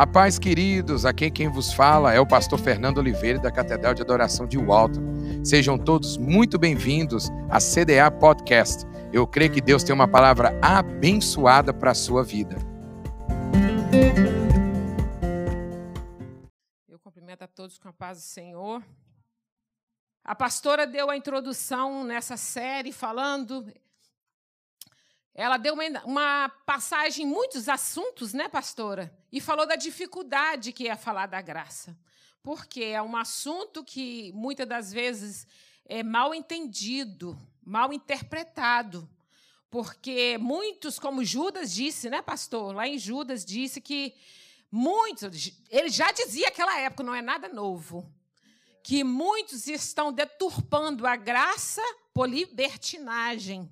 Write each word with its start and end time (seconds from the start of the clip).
A 0.00 0.06
paz, 0.06 0.38
queridos, 0.38 1.04
aqui 1.04 1.30
quem 1.30 1.50
vos 1.50 1.74
fala 1.74 2.14
é 2.14 2.18
o 2.18 2.26
pastor 2.26 2.58
Fernando 2.58 2.96
Oliveira 2.96 3.38
da 3.38 3.52
Catedral 3.52 3.92
de 3.92 4.00
Adoração 4.00 4.46
de 4.46 4.56
Walton. 4.56 5.44
Sejam 5.44 5.76
todos 5.76 6.16
muito 6.16 6.58
bem-vindos 6.58 7.28
à 7.50 7.58
CDA 7.58 8.10
Podcast. 8.10 8.86
Eu 9.12 9.26
creio 9.26 9.52
que 9.52 9.60
Deus 9.60 9.84
tem 9.84 9.94
uma 9.94 10.08
palavra 10.08 10.58
abençoada 10.62 11.74
para 11.74 11.90
a 11.90 11.94
sua 11.94 12.24
vida. 12.24 12.56
Eu 16.88 16.98
cumprimento 16.98 17.42
a 17.42 17.46
todos 17.46 17.76
com 17.76 17.88
a 17.88 17.92
paz 17.92 18.16
do 18.16 18.24
Senhor. 18.24 18.82
A 20.24 20.34
pastora 20.34 20.86
deu 20.86 21.10
a 21.10 21.16
introdução 21.18 22.04
nessa 22.04 22.38
série 22.38 22.90
falando 22.90 23.70
ela 25.34 25.56
deu 25.56 25.74
uma, 25.74 26.04
uma 26.04 26.48
passagem 26.66 27.24
em 27.24 27.28
muitos 27.28 27.68
assuntos, 27.68 28.32
né, 28.32 28.48
pastora? 28.48 29.16
E 29.30 29.40
falou 29.40 29.66
da 29.66 29.76
dificuldade 29.76 30.72
que 30.72 30.88
é 30.88 30.96
falar 30.96 31.26
da 31.26 31.40
graça. 31.40 31.96
Porque 32.42 32.82
é 32.82 33.00
um 33.00 33.16
assunto 33.16 33.84
que 33.84 34.32
muitas 34.32 34.66
das 34.66 34.92
vezes 34.92 35.46
é 35.86 36.02
mal 36.02 36.34
entendido, 36.34 37.38
mal 37.62 37.92
interpretado. 37.92 39.08
Porque 39.70 40.36
muitos, 40.38 40.98
como 40.98 41.24
Judas 41.24 41.72
disse, 41.72 42.10
né, 42.10 42.20
pastor? 42.22 42.74
Lá 42.74 42.88
em 42.88 42.98
Judas 42.98 43.44
disse 43.44 43.80
que 43.80 44.14
muitos, 44.70 45.52
ele 45.70 45.88
já 45.88 46.10
dizia 46.10 46.46
naquela 46.46 46.78
época, 46.80 47.04
não 47.04 47.14
é 47.14 47.22
nada 47.22 47.48
novo, 47.48 48.12
que 48.82 49.04
muitos 49.04 49.68
estão 49.68 50.12
deturpando 50.12 51.06
a 51.06 51.14
graça 51.14 51.82
por 52.12 52.28
libertinagem. 52.28 53.70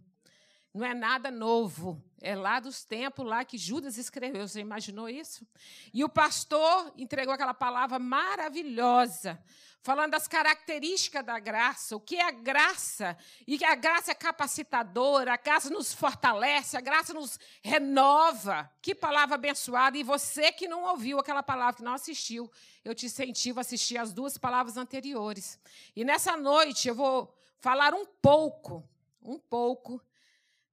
Não 0.79 0.87
é 0.87 0.95
nada 0.95 1.29
novo. 1.29 2.01
É 2.21 2.37
lá 2.37 2.61
dos 2.61 2.85
tempos 2.85 3.27
lá 3.27 3.45
que 3.45 3.59
Judas 3.59 3.99
escreveu. 3.99 4.47
Você 4.47 4.61
imaginou 4.61 5.09
isso? 5.09 5.45
E 5.93 6.05
o 6.05 6.09
pastor 6.09 6.95
entregou 6.97 7.35
aquela 7.35 7.53
palavra 7.53 7.99
maravilhosa, 7.99 9.43
falando 9.83 10.13
das 10.13 10.29
características 10.29 11.27
da 11.27 11.37
graça, 11.41 11.97
o 11.97 12.01
que 12.01 12.15
é 12.15 12.29
a 12.29 12.31
graça, 12.31 13.19
e 13.45 13.59
que 13.59 13.65
a 13.65 13.75
graça 13.75 14.13
é 14.13 14.15
capacitadora, 14.15 15.35
a 15.35 15.37
graça 15.37 15.69
nos 15.69 15.93
fortalece, 15.93 16.77
a 16.77 16.81
graça 16.81 17.13
nos 17.13 17.41
renova. 17.61 18.71
Que 18.81 18.95
palavra 18.95 19.35
abençoada! 19.35 19.99
E 19.99 20.05
você 20.05 20.53
que 20.53 20.69
não 20.69 20.85
ouviu 20.85 21.19
aquela 21.19 21.43
palavra, 21.43 21.75
que 21.75 21.83
não 21.83 21.95
assistiu, 21.95 22.49
eu 22.85 22.95
te 22.95 23.07
incentivo 23.07 23.59
a 23.59 23.63
assistir 23.63 23.99
as 23.99 24.13
duas 24.13 24.39
palavras 24.39 24.77
anteriores. 24.77 25.59
E 25.97 26.05
nessa 26.05 26.37
noite 26.37 26.87
eu 26.87 26.95
vou 26.95 27.37
falar 27.59 27.95
um 27.95 28.07
pouco, 28.07 28.89
um 29.21 29.41
pouco 29.41 30.01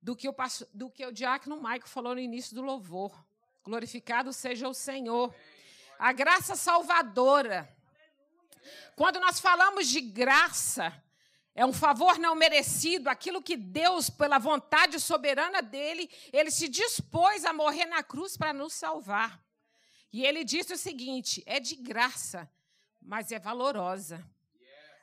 do 0.06 0.16
que 0.16 0.30
o, 0.30 0.36
do 0.72 0.88
que 0.88 1.04
o 1.04 1.12
diácono 1.12 1.60
Maico 1.60 1.90
falou 1.90 2.14
no 2.14 2.22
início 2.22 2.54
do 2.54 2.62
louvor. 2.62 3.12
Glorificado 3.64 4.32
seja 4.32 4.70
o 4.70 4.74
Senhor. 4.74 5.34
A 5.98 6.14
graça 6.14 6.56
salvadora. 6.56 7.68
Quando 8.96 9.20
nós 9.20 9.40
falamos 9.40 9.88
de 9.88 10.02
graça, 10.02 10.94
é 11.56 11.66
um 11.66 11.74
favor 11.74 12.20
não 12.20 12.36
merecido, 12.36 13.10
aquilo 13.10 13.42
que 13.42 13.58
Deus, 13.58 14.08
pela 14.08 14.38
vontade 14.38 15.00
soberana 15.00 15.64
dele, 15.64 16.08
ele 16.32 16.52
se 16.52 16.68
dispôs 16.68 17.44
a 17.44 17.52
morrer 17.52 17.86
na 17.86 18.04
cruz 18.04 18.38
para 18.38 18.54
nos 18.54 18.76
salvar. 18.76 19.44
E 20.14 20.24
ele 20.24 20.44
disse 20.44 20.72
o 20.72 20.78
seguinte: 20.78 21.42
é 21.48 21.60
de 21.60 21.76
graça, 21.76 22.48
mas 23.02 23.32
é 23.32 23.40
valorosa. 23.40 24.24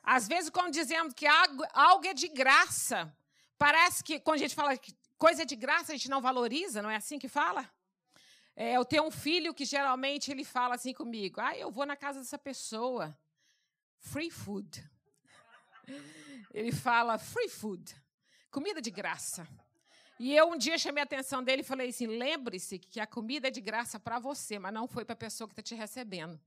Às 0.01 0.29
vezes, 0.29 0.49
quando 0.49 0.71
dizemos 0.71 1.13
que 1.13 1.27
algo 1.27 2.05
é 2.05 2.13
de 2.13 2.29
graça, 2.29 3.13
Parece 3.63 4.03
que 4.03 4.19
quando 4.19 4.35
a 4.35 4.39
gente 4.39 4.55
fala 4.55 4.75
que 4.75 4.93
coisa 5.17 5.45
de 5.45 5.55
graça, 5.55 5.93
a 5.93 5.95
gente 5.95 6.09
não 6.09 6.19
valoriza, 6.19 6.81
não 6.81 6.89
é 6.89 6.97
assim 6.97 7.17
que 7.17 7.29
fala? 7.29 7.71
É, 8.57 8.73
eu 8.73 8.83
tenho 8.83 9.03
um 9.03 9.09
filho 9.09 9.53
que 9.53 9.63
geralmente 9.63 10.29
ele 10.29 10.43
fala 10.43 10.75
assim 10.75 10.93
comigo: 10.93 11.39
ah, 11.39 11.57
eu 11.57 11.71
vou 11.71 11.85
na 11.85 11.95
casa 11.95 12.19
dessa 12.19 12.37
pessoa. 12.37 13.17
Free 13.99 14.29
food. 14.29 14.83
Ele 16.53 16.73
fala 16.73 17.17
free 17.17 17.47
food, 17.47 17.95
comida 18.51 18.81
de 18.81 18.91
graça. 18.91 19.47
E 20.19 20.35
eu 20.35 20.51
um 20.51 20.57
dia 20.57 20.77
chamei 20.77 21.01
a 21.01 21.05
atenção 21.05 21.41
dele 21.41 21.61
e 21.61 21.65
falei 21.65 21.87
assim: 21.87 22.05
lembre-se 22.05 22.77
que 22.77 22.99
a 22.99 23.07
comida 23.07 23.47
é 23.47 23.51
de 23.51 23.61
graça 23.61 23.97
para 23.97 24.19
você, 24.19 24.59
mas 24.59 24.73
não 24.73 24.89
foi 24.89 25.05
para 25.05 25.13
a 25.13 25.23
pessoa 25.25 25.47
que 25.47 25.53
está 25.53 25.63
te 25.63 25.73
recebendo. 25.73 26.37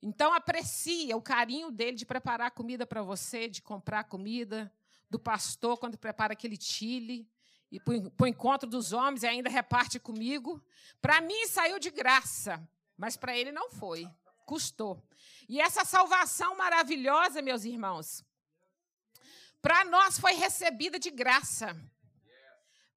Então 0.00 0.32
aprecie 0.32 1.12
o 1.12 1.20
carinho 1.20 1.72
dele 1.72 1.96
de 1.96 2.06
preparar 2.06 2.52
comida 2.52 2.86
para 2.86 3.02
você, 3.02 3.48
de 3.48 3.60
comprar 3.60 4.04
comida, 4.04 4.72
do 5.10 5.18
pastor 5.18 5.78
quando 5.78 5.98
prepara 5.98 6.32
aquele 6.32 6.60
chile 6.60 7.28
e 7.70 7.78
para 7.78 8.24
o 8.24 8.26
encontro 8.26 8.68
dos 8.68 8.92
homens 8.92 9.22
e 9.22 9.26
ainda 9.26 9.50
reparte 9.50 9.98
comigo. 9.98 10.62
Para 11.00 11.20
mim 11.20 11.46
saiu 11.46 11.78
de 11.78 11.90
graça, 11.90 12.66
mas 12.96 13.16
para 13.16 13.36
ele 13.36 13.52
não 13.52 13.70
foi. 13.70 14.08
Custou. 14.46 15.02
E 15.48 15.60
essa 15.60 15.84
salvação 15.84 16.56
maravilhosa, 16.56 17.42
meus 17.42 17.64
irmãos, 17.64 18.24
para 19.60 19.84
nós 19.84 20.18
foi 20.18 20.32
recebida 20.34 20.98
de 20.98 21.10
graça, 21.10 21.76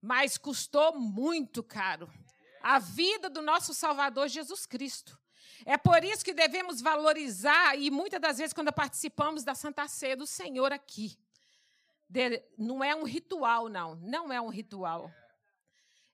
mas 0.02 0.38
custou 0.38 0.98
muito 0.98 1.64
caro. 1.64 2.12
A 2.62 2.80
vida 2.80 3.30
do 3.30 3.42
nosso 3.42 3.74
Salvador 3.74 4.28
Jesus 4.28 4.66
Cristo. 4.66 5.20
É 5.66 5.78
por 5.78 6.04
isso 6.04 6.24
que 6.24 6.34
devemos 6.34 6.82
valorizar, 6.82 7.78
e 7.78 7.92
muitas 7.92 8.20
das 8.20 8.38
vezes, 8.38 8.54
quando 8.54 8.72
participamos 8.72 9.44
da 9.44 9.54
Santa 9.54 9.88
Ceia 9.88 10.16
do 10.16 10.26
Senhor 10.26 10.72
aqui, 10.72 11.18
de, 12.12 12.44
não 12.58 12.84
é 12.84 12.94
um 12.94 13.04
ritual, 13.04 13.70
não. 13.70 13.96
Não 13.96 14.34
é 14.34 14.42
um 14.42 14.50
ritual. 14.50 15.10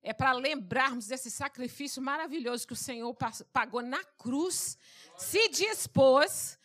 É 0.04 0.14
para 0.14 0.32
lembrarmos 0.32 1.08
desse 1.08 1.32
sacrifício 1.32 2.02
maravilhoso 2.02 2.68
que 2.68 2.74
o 2.74 2.76
Senhor 2.76 3.12
pagou 3.52 3.82
na 3.82 4.04
cruz, 4.04 4.78
se 5.18 5.50
dispôs 5.50 6.60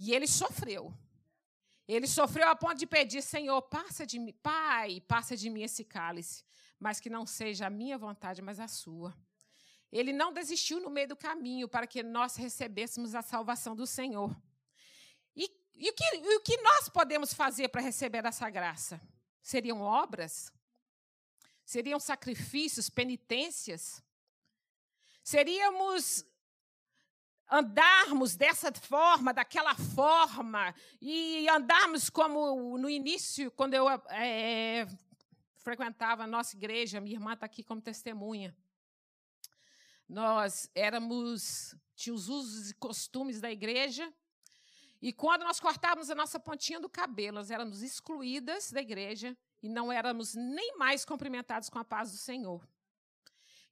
e 0.00 0.14
ele 0.14 0.26
sofreu. 0.26 0.92
Ele 1.86 2.06
sofreu 2.06 2.48
a 2.48 2.56
ponto 2.56 2.76
de 2.76 2.86
pedir, 2.86 3.20
Senhor, 3.20 3.60
passa 3.60 4.06
de 4.06 4.18
mim, 4.18 4.32
Pai, 4.42 5.02
passa 5.02 5.36
de 5.36 5.50
mim 5.50 5.62
esse 5.62 5.84
cálice, 5.84 6.42
mas 6.80 6.98
que 6.98 7.10
não 7.10 7.26
seja 7.26 7.66
a 7.66 7.70
minha 7.70 7.98
vontade, 7.98 8.40
mas 8.40 8.58
a 8.58 8.66
sua. 8.66 9.14
Ele 9.92 10.14
não 10.14 10.32
desistiu 10.32 10.80
no 10.80 10.88
meio 10.88 11.08
do 11.08 11.16
caminho 11.16 11.68
para 11.68 11.86
que 11.86 12.02
nós 12.02 12.36
recebêssemos 12.36 13.14
a 13.14 13.20
salvação 13.20 13.76
do 13.76 13.86
Senhor. 13.86 14.34
E 15.74 15.90
o 15.90 15.94
que, 15.94 16.04
o 16.36 16.40
que 16.40 16.56
nós 16.58 16.88
podemos 16.88 17.32
fazer 17.32 17.68
para 17.68 17.80
receber 17.80 18.24
essa 18.24 18.48
graça? 18.48 19.00
Seriam 19.42 19.80
obras? 19.80 20.52
Seriam 21.64 21.98
sacrifícios, 21.98 22.90
penitências? 22.90 24.02
Seríamos 25.22 26.24
andarmos 27.50 28.34
dessa 28.34 28.72
forma, 28.72 29.32
daquela 29.32 29.74
forma, 29.74 30.74
e 31.00 31.46
andarmos 31.48 32.08
como 32.08 32.78
no 32.78 32.88
início, 32.88 33.50
quando 33.50 33.74
eu 33.74 33.88
é, 34.08 34.86
frequentava 35.56 36.24
a 36.24 36.26
nossa 36.26 36.56
igreja, 36.56 37.00
minha 37.00 37.16
irmã 37.16 37.34
está 37.34 37.46
aqui 37.46 37.62
como 37.62 37.82
testemunha. 37.82 38.56
Nós 40.08 40.70
éramos, 40.74 41.74
tinha 41.94 42.14
os 42.14 42.28
usos 42.28 42.70
e 42.70 42.74
costumes 42.74 43.40
da 43.40 43.50
igreja, 43.50 44.12
e 45.02 45.12
quando 45.12 45.42
nós 45.42 45.58
cortávamos 45.58 46.10
a 46.10 46.14
nossa 46.14 46.38
pontinha 46.38 46.78
do 46.78 46.88
cabelo, 46.88 47.34
nós 47.34 47.50
éramos 47.50 47.82
excluídas 47.82 48.70
da 48.70 48.80
igreja 48.80 49.36
e 49.60 49.68
não 49.68 49.90
éramos 49.90 50.36
nem 50.36 50.76
mais 50.76 51.04
cumprimentados 51.04 51.68
com 51.68 51.76
a 51.80 51.84
paz 51.84 52.12
do 52.12 52.16
Senhor. 52.16 52.64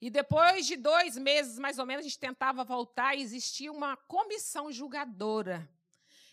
E 0.01 0.11
depois 0.11 0.67
de 0.67 0.77
dois 0.77 1.17
meses, 1.17 1.57
mais 1.57 1.79
ou 1.79 1.87
menos, 1.87 2.05
a 2.05 2.09
gente 2.09 2.19
tentava 2.19 2.65
voltar 2.65 3.15
e 3.15 3.23
existia 3.23 3.71
uma 3.71 3.97
comissão 3.97 4.73
julgadora 4.73 5.71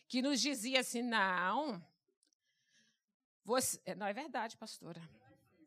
que 0.08 0.20
nos 0.20 0.42
dizia 0.42 0.80
assim: 0.80 1.04
não, 1.04 1.80
você. 3.44 3.80
É, 3.86 3.94
não 3.94 4.08
é 4.08 4.14
verdade, 4.14 4.58
pastora. 4.58 5.02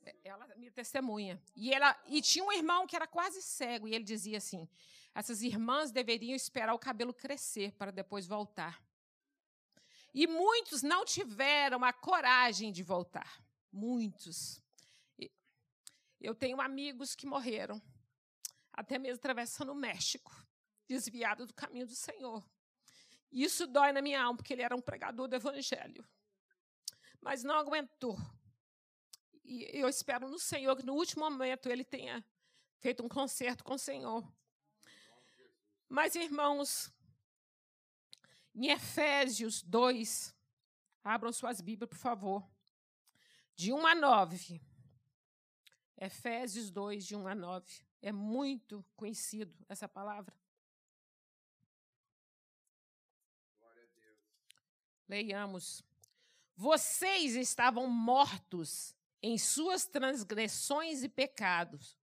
É, 0.02 0.16
ela 0.24 0.44
me 0.56 0.72
testemunha. 0.72 1.40
E, 1.54 1.72
ela, 1.72 1.96
e 2.08 2.20
tinha 2.20 2.44
um 2.44 2.50
irmão 2.50 2.84
que 2.84 2.96
era 2.96 3.06
quase 3.06 3.40
cego, 3.42 3.86
e 3.86 3.94
ele 3.94 4.02
dizia 4.02 4.38
assim: 4.38 4.68
essas 5.14 5.40
irmãs 5.40 5.92
deveriam 5.92 6.34
esperar 6.34 6.74
o 6.74 6.80
cabelo 6.80 7.14
crescer 7.14 7.72
para 7.72 7.92
depois 7.92 8.26
voltar. 8.26 8.82
E 10.12 10.26
muitos 10.26 10.82
não 10.82 11.04
tiveram 11.04 11.84
a 11.84 11.92
coragem 11.92 12.72
de 12.72 12.82
voltar. 12.82 13.42
Muitos. 13.72 14.60
Eu 16.20 16.34
tenho 16.34 16.60
amigos 16.60 17.14
que 17.14 17.26
morreram, 17.26 17.80
até 18.72 18.98
mesmo 18.98 19.16
atravessando 19.16 19.72
o 19.72 19.74
México, 19.74 20.30
desviado 20.86 21.46
do 21.46 21.54
caminho 21.54 21.86
do 21.86 21.94
Senhor. 21.94 22.44
Isso 23.30 23.66
dói 23.66 23.92
na 23.92 24.02
minha 24.02 24.20
alma, 24.22 24.36
porque 24.36 24.52
ele 24.52 24.62
era 24.62 24.76
um 24.76 24.82
pregador 24.82 25.28
do 25.28 25.36
Evangelho. 25.36 26.06
Mas 27.20 27.44
não 27.44 27.54
aguentou. 27.54 28.18
E 29.44 29.68
eu 29.72 29.88
espero 29.88 30.28
no 30.28 30.38
Senhor 30.38 30.76
que 30.76 30.84
no 30.84 30.94
último 30.94 31.24
momento 31.24 31.68
ele 31.68 31.84
tenha 31.84 32.24
feito 32.80 33.04
um 33.04 33.08
concerto 33.08 33.62
com 33.62 33.74
o 33.74 33.78
Senhor. 33.78 34.26
Mas, 35.88 36.14
irmãos, 36.14 36.92
em 38.54 38.68
Efésios 38.68 39.62
2, 39.62 40.34
abram 41.04 41.32
suas 41.32 41.60
Bíblias, 41.60 41.88
por 41.88 41.98
favor. 41.98 42.50
De 43.54 43.72
1 43.72 43.86
a 43.86 43.94
9. 43.94 44.60
Efésios 45.96 46.70
2, 46.70 47.06
de 47.06 47.16
1 47.16 47.28
a 47.28 47.34
9. 47.34 47.66
É 48.02 48.10
muito 48.10 48.84
conhecido 48.96 49.54
essa 49.68 49.88
palavra. 49.88 50.34
Leiamos. 55.08 55.82
Vocês 56.56 57.34
estavam 57.36 57.88
mortos 57.88 58.94
em 59.22 59.36
suas 59.36 59.86
transgressões 59.86 61.02
e 61.02 61.08
pecados, 61.08 61.98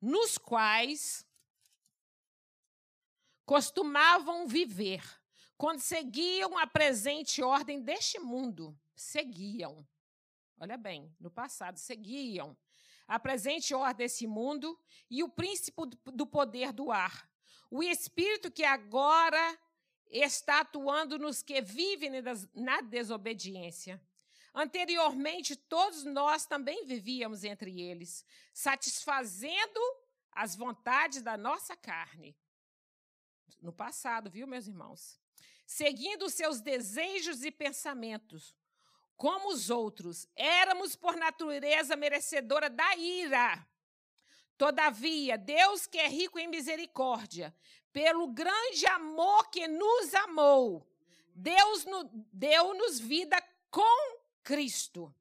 nos 0.00 0.38
quais 0.38 1.26
costumavam 3.44 4.46
viver 4.46 5.02
quando 5.56 5.80
seguiam 5.80 6.56
a 6.58 6.66
presente 6.66 7.42
ordem 7.42 7.80
deste 7.80 8.18
mundo. 8.18 8.78
Seguiam. 8.94 9.86
Olha 10.58 10.76
bem, 10.76 11.14
no 11.20 11.30
passado, 11.30 11.78
seguiam 11.78 12.56
a 13.06 13.18
presente 13.18 13.74
ordem 13.74 14.06
desse 14.06 14.26
mundo 14.26 14.78
e 15.10 15.22
o 15.22 15.28
príncipe 15.28 15.82
do 16.06 16.26
poder 16.26 16.72
do 16.72 16.90
ar. 16.90 17.28
O 17.70 17.82
espírito 17.82 18.50
que 18.50 18.64
agora 18.64 19.58
está 20.08 20.60
atuando 20.60 21.18
nos 21.18 21.42
que 21.42 21.60
vivem 21.60 22.10
na 22.54 22.80
desobediência. 22.80 24.00
Anteriormente, 24.54 25.54
todos 25.54 26.04
nós 26.04 26.46
também 26.46 26.84
vivíamos 26.86 27.44
entre 27.44 27.80
eles, 27.80 28.24
satisfazendo 28.52 29.80
as 30.32 30.56
vontades 30.56 31.20
da 31.22 31.36
nossa 31.36 31.76
carne. 31.76 32.36
No 33.60 33.72
passado, 33.72 34.30
viu, 34.30 34.46
meus 34.46 34.66
irmãos? 34.66 35.20
Seguindo 35.66 36.30
seus 36.30 36.60
desejos 36.60 37.44
e 37.44 37.50
pensamentos. 37.50 38.54
Como 39.16 39.48
os 39.48 39.68
outros, 39.68 40.28
éramos 40.36 40.94
por 40.94 41.16
natureza 41.16 41.96
merecedora 41.96 42.70
da 42.70 42.96
ira. 42.96 43.66
Todavia, 44.56 45.36
Deus 45.36 45.86
que 45.86 45.98
é 45.98 46.08
rico 46.08 46.38
em 46.38 46.48
misericórdia, 46.48 47.54
pelo 47.92 48.28
grande 48.28 48.86
amor 48.86 49.50
que 49.50 49.66
nos 49.66 50.14
amou, 50.14 50.86
Deus 51.34 51.84
deu-nos 52.32 52.98
vida 52.98 53.42
com 53.70 54.18
Cristo, 54.42 55.14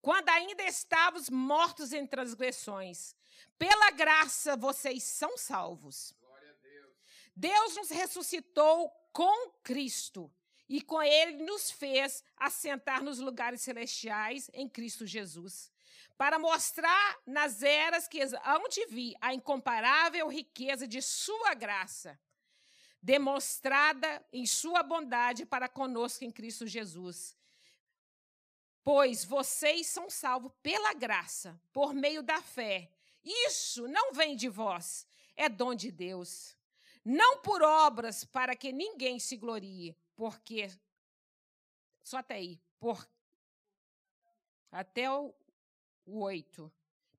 quando 0.00 0.28
ainda 0.30 0.62
estávamos 0.64 1.30
mortos 1.30 1.92
em 1.92 2.06
transgressões. 2.06 3.14
Pela 3.58 3.90
graça 3.90 4.56
vocês 4.56 5.04
são 5.04 5.36
salvos. 5.36 6.14
Deus. 6.62 6.90
Deus 7.36 7.76
nos 7.76 7.90
ressuscitou 7.90 8.90
com 9.14 9.48
Cristo 9.62 10.28
e 10.68 10.82
com 10.82 11.00
ele 11.00 11.44
nos 11.44 11.70
fez 11.70 12.24
assentar 12.36 13.00
nos 13.00 13.20
lugares 13.20 13.62
celestiais 13.62 14.50
em 14.52 14.68
Cristo 14.68 15.06
Jesus, 15.06 15.70
para 16.18 16.36
mostrar 16.36 17.20
nas 17.24 17.62
eras 17.62 18.08
que 18.08 18.20
hão 18.44 18.68
de 18.68 18.84
vir 18.86 19.14
a 19.20 19.32
incomparável 19.32 20.26
riqueza 20.28 20.86
de 20.86 21.00
sua 21.00 21.54
graça, 21.54 22.18
demonstrada 23.00 24.24
em 24.32 24.44
sua 24.46 24.82
bondade 24.82 25.46
para 25.46 25.68
conosco 25.68 26.24
em 26.24 26.30
Cristo 26.32 26.66
Jesus. 26.66 27.36
Pois 28.82 29.24
vocês 29.24 29.86
são 29.86 30.10
salvos 30.10 30.50
pela 30.60 30.92
graça, 30.92 31.58
por 31.72 31.94
meio 31.94 32.22
da 32.22 32.42
fé. 32.42 32.90
Isso 33.22 33.86
não 33.86 34.12
vem 34.12 34.34
de 34.34 34.48
vós, 34.48 35.06
é 35.36 35.48
dom 35.48 35.72
de 35.72 35.92
Deus. 35.92 36.56
Não 37.04 37.42
por 37.42 37.62
obras 37.62 38.24
para 38.24 38.56
que 38.56 38.72
ninguém 38.72 39.18
se 39.18 39.36
glorie, 39.36 39.96
porque. 40.16 40.70
Só 42.02 42.18
até 42.18 42.34
aí. 42.34 42.60
Por, 42.78 43.06
até 44.72 45.10
o, 45.10 45.34
o 46.06 46.20
8. 46.20 46.72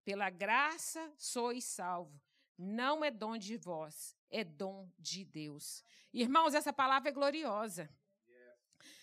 Pela 0.04 0.30
graça 0.30 1.14
sois 1.18 1.64
salvo. 1.64 2.20
Não 2.58 3.04
é 3.04 3.12
dom 3.12 3.38
de 3.38 3.58
vós, 3.58 4.16
é 4.30 4.44
dom 4.44 4.90
de 4.98 5.26
Deus. 5.26 5.84
Irmãos, 6.14 6.54
essa 6.54 6.72
palavra 6.72 7.10
é 7.10 7.12
gloriosa. 7.12 7.90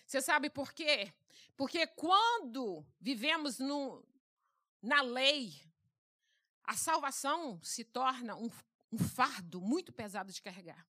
Você 0.05 0.21
sabe 0.21 0.49
por 0.49 0.73
quê? 0.73 1.13
Porque 1.55 1.85
quando 1.87 2.85
vivemos 2.99 3.59
no, 3.59 4.03
na 4.81 5.01
lei, 5.01 5.53
a 6.63 6.75
salvação 6.75 7.59
se 7.61 7.83
torna 7.83 8.35
um, 8.35 8.49
um 8.93 8.99
fardo 8.99 9.59
muito 9.59 9.91
pesado 9.91 10.31
de 10.31 10.41
carregar. 10.41 10.87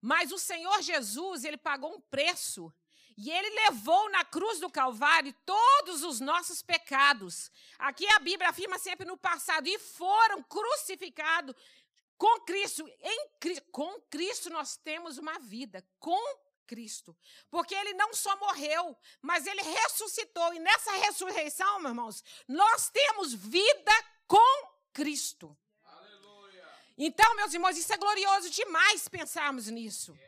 Mas 0.00 0.30
o 0.30 0.38
Senhor 0.38 0.82
Jesus, 0.82 1.44
ele 1.44 1.56
pagou 1.56 1.94
um 1.94 2.00
preço 2.00 2.72
e 3.16 3.30
ele 3.30 3.50
levou 3.50 4.10
na 4.10 4.24
cruz 4.24 4.60
do 4.60 4.70
Calvário 4.70 5.34
todos 5.44 6.04
os 6.04 6.20
nossos 6.20 6.62
pecados. 6.62 7.50
Aqui 7.78 8.06
a 8.10 8.20
Bíblia 8.20 8.50
afirma 8.50 8.78
sempre 8.78 9.06
no 9.06 9.16
passado 9.16 9.66
e 9.66 9.78
foram 9.78 10.42
crucificados 10.42 11.56
com 12.16 12.40
Cristo. 12.42 12.86
Em, 13.00 13.28
com 13.72 14.00
Cristo 14.02 14.50
nós 14.50 14.76
temos 14.76 15.18
uma 15.18 15.38
vida. 15.38 15.84
Com 15.98 16.22
Cristo. 16.66 17.16
Porque 17.50 17.74
ele 17.74 17.94
não 17.94 18.12
só 18.12 18.36
morreu, 18.36 18.96
mas 19.22 19.46
ele 19.46 19.62
ressuscitou. 19.62 20.52
E 20.52 20.58
nessa 20.60 20.92
ressurreição, 20.98 21.80
meus 21.80 21.90
irmãos, 21.90 22.24
nós 22.46 22.90
temos 22.90 23.32
vida 23.32 23.92
com 24.26 24.68
Cristo. 24.92 25.58
Então, 26.98 27.36
meus 27.36 27.54
irmãos, 27.54 27.78
isso 27.78 27.92
é 27.92 27.96
glorioso 27.96 28.50
demais 28.50 29.08
pensarmos 29.08 29.68
nisso. 29.68 30.18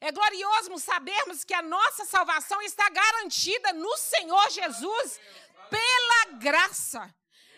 É 0.00 0.12
glorioso 0.12 0.78
sabermos 0.78 1.42
que 1.42 1.52
a 1.52 1.60
nossa 1.60 2.04
salvação 2.04 2.62
está 2.62 2.88
garantida 2.88 3.72
no 3.72 3.96
Senhor 3.96 4.48
Jesus 4.50 5.20
pela 5.68 6.38
graça. 6.38 7.12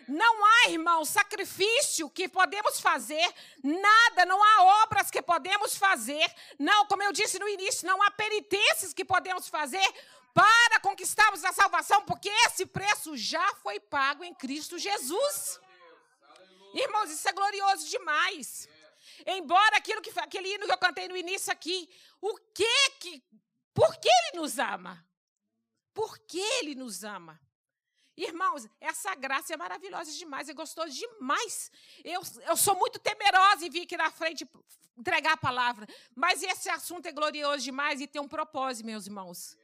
Não 0.08 0.44
há, 0.44 0.70
irmão, 0.70 1.04
sacrifício 1.04 2.08
que 2.10 2.28
podemos 2.28 2.80
fazer, 2.80 3.32
nada, 3.62 4.24
não 4.24 4.42
há 4.42 4.82
obras 4.82 5.10
que 5.10 5.22
podemos 5.22 5.76
fazer, 5.76 6.34
não, 6.58 6.86
como 6.86 7.02
eu 7.02 7.12
disse 7.12 7.38
no 7.38 7.48
início, 7.48 7.86
não 7.86 8.02
há 8.02 8.10
penitências 8.10 8.92
que 8.92 9.04
podemos 9.04 9.48
fazer 9.48 9.86
para 10.34 10.80
conquistarmos 10.80 11.44
a 11.44 11.52
salvação, 11.52 12.02
porque 12.04 12.28
esse 12.46 12.66
preço 12.66 13.16
já 13.16 13.54
foi 13.56 13.78
pago 13.78 14.24
em 14.24 14.34
Cristo 14.34 14.78
Jesus. 14.78 15.60
Irmãos, 16.74 17.10
isso 17.10 17.28
é 17.28 17.32
glorioso 17.32 17.88
demais. 17.88 18.68
Embora 19.26 19.76
aquilo 19.76 20.00
que 20.00 20.12
aquele 20.18 20.54
hino 20.54 20.66
que 20.66 20.72
eu 20.72 20.78
cantei 20.78 21.08
no 21.08 21.16
início 21.16 21.52
aqui, 21.52 21.88
o 22.20 22.36
que 22.54 22.90
que 23.00 23.22
por 23.74 23.96
que 23.98 24.08
ele 24.08 24.40
nos 24.40 24.58
ama? 24.58 25.06
Por 25.94 26.18
que 26.18 26.38
ele 26.38 26.74
nos 26.74 27.04
ama? 27.04 27.40
Irmãos, 28.16 28.68
essa 28.80 29.14
graça 29.14 29.54
é 29.54 29.56
maravilhosa 29.56 30.12
demais, 30.12 30.48
é 30.48 30.52
gostoso 30.52 30.92
demais. 30.92 31.70
Eu, 32.04 32.20
eu 32.46 32.56
sou 32.56 32.76
muito 32.76 32.98
temerosa 32.98 33.64
em 33.64 33.70
vir 33.70 33.82
aqui 33.82 33.96
na 33.96 34.10
frente 34.10 34.46
entregar 34.98 35.32
a 35.32 35.36
palavra, 35.36 35.86
mas 36.14 36.42
esse 36.42 36.68
assunto 36.68 37.06
é 37.06 37.12
glorioso 37.12 37.64
demais 37.64 38.00
e 38.00 38.06
tem 38.06 38.20
um 38.20 38.28
propósito, 38.28 38.84
meus 38.84 39.06
irmãos. 39.06 39.56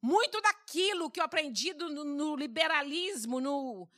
Muito 0.00 0.40
daquilo 0.40 1.10
que 1.10 1.20
eu 1.20 1.24
aprendi 1.24 1.74
no, 1.74 2.04
no 2.04 2.36
liberalismo, 2.36 3.40
no, 3.40 3.88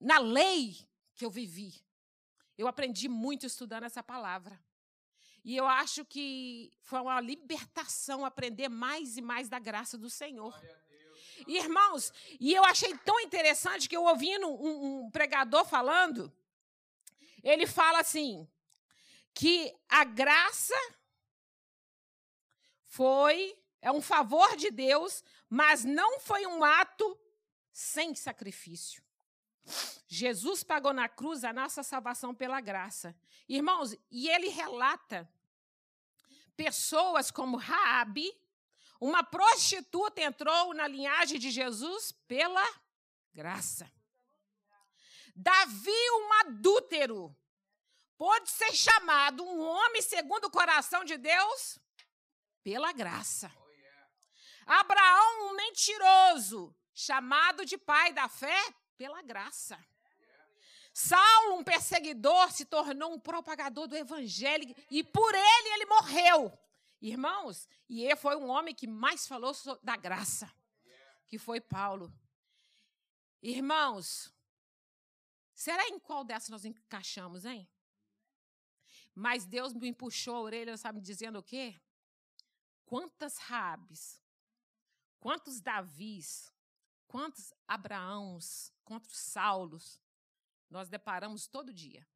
na 0.00 0.18
lei, 0.18 0.76
que 1.14 1.24
eu 1.24 1.30
vivi. 1.30 1.74
Eu 2.56 2.68
aprendi 2.68 3.08
muito 3.08 3.46
estudando 3.46 3.84
essa 3.84 4.02
palavra. 4.02 4.62
E 5.44 5.56
eu 5.56 5.66
acho 5.66 6.04
que 6.04 6.72
foi 6.82 7.00
uma 7.00 7.20
libertação 7.20 8.24
aprender 8.24 8.68
mais 8.68 9.16
e 9.16 9.22
mais 9.22 9.48
da 9.48 9.58
graça 9.58 9.98
do 9.98 10.08
Senhor. 10.08 10.54
Irmãos, 11.46 12.12
e 12.38 12.52
eu 12.52 12.64
achei 12.64 12.96
tão 12.98 13.18
interessante 13.20 13.88
que 13.88 13.96
eu 13.96 14.04
ouvindo 14.04 14.48
um, 14.48 15.06
um 15.06 15.10
pregador 15.10 15.64
falando, 15.64 16.32
ele 17.42 17.66
fala 17.66 17.98
assim, 17.98 18.48
que 19.34 19.74
a 19.88 20.04
graça 20.04 20.76
foi, 22.84 23.58
é 23.80 23.90
um 23.90 24.00
favor 24.00 24.56
de 24.56 24.70
Deus, 24.70 25.24
mas 25.48 25.84
não 25.84 26.20
foi 26.20 26.46
um 26.46 26.62
ato 26.62 27.18
sem 27.72 28.14
sacrifício. 28.14 29.02
Jesus 30.14 30.62
pagou 30.62 30.92
na 30.92 31.08
cruz 31.08 31.42
a 31.42 31.54
nossa 31.54 31.82
salvação 31.82 32.34
pela 32.34 32.60
graça. 32.60 33.16
Irmãos, 33.48 33.96
e 34.10 34.28
ele 34.28 34.48
relata 34.48 35.26
pessoas 36.54 37.30
como 37.30 37.56
Raabe, 37.56 38.30
uma 39.00 39.24
prostituta 39.24 40.20
entrou 40.20 40.74
na 40.74 40.86
linhagem 40.86 41.38
de 41.38 41.50
Jesus 41.50 42.12
pela 42.28 42.62
graça. 43.32 43.90
Davi, 45.34 46.10
um 46.10 46.32
adúltero, 46.40 47.34
pode 48.18 48.50
ser 48.50 48.74
chamado 48.74 49.42
um 49.42 49.62
homem 49.62 50.02
segundo 50.02 50.44
o 50.44 50.50
coração 50.50 51.06
de 51.06 51.16
Deus 51.16 51.78
pela 52.62 52.92
graça. 52.92 53.50
Abraão, 54.66 55.52
um 55.52 55.56
mentiroso, 55.56 56.76
chamado 56.92 57.64
de 57.64 57.78
pai 57.78 58.12
da 58.12 58.28
fé 58.28 58.62
pela 58.98 59.22
graça. 59.22 59.82
Saulo, 60.92 61.56
um 61.56 61.64
perseguidor, 61.64 62.50
se 62.50 62.64
tornou 62.64 63.14
um 63.14 63.20
propagador 63.20 63.86
do 63.86 63.96
evangelho 63.96 64.74
e 64.90 65.02
por 65.02 65.34
ele 65.34 65.68
ele 65.74 65.86
morreu. 65.86 66.58
Irmãos, 67.00 67.68
e 67.88 68.02
ele 68.02 68.16
foi 68.16 68.36
um 68.36 68.48
homem 68.48 68.74
que 68.74 68.86
mais 68.86 69.26
falou 69.26 69.52
da 69.82 69.96
graça, 69.96 70.52
que 71.26 71.38
foi 71.38 71.60
Paulo. 71.60 72.12
Irmãos, 73.42 74.32
será 75.54 75.88
em 75.88 75.98
qual 75.98 76.22
dessas 76.24 76.50
nós 76.50 76.64
encaixamos, 76.64 77.44
hein? 77.44 77.68
Mas 79.14 79.44
Deus 79.44 79.72
me 79.72 79.92
puxou 79.92 80.36
a 80.36 80.40
orelha, 80.40 80.76
sabe, 80.76 81.00
dizendo 81.00 81.38
o 81.38 81.42
quê? 81.42 81.80
Quantas 82.84 83.38
rabes 83.38 84.22
quantos 85.22 85.60
Davis, 85.60 86.52
quantos 87.06 87.54
Abraãos, 87.68 88.72
quantos 88.84 89.16
Saulos 89.16 90.00
nós 90.72 90.88
deparamos 90.88 91.46
todo 91.46 91.72
dia. 91.72 92.06